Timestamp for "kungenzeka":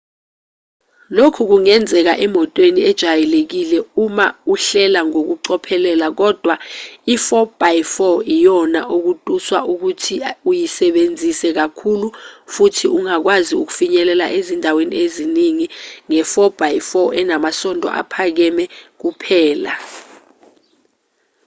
1.49-2.13